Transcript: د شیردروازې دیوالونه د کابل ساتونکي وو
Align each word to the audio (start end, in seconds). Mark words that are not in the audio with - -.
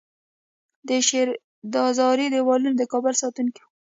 د 0.87 0.89
شیردروازې 1.07 2.27
دیوالونه 2.33 2.75
د 2.77 2.83
کابل 2.91 3.13
ساتونکي 3.21 3.61
وو 3.63 3.69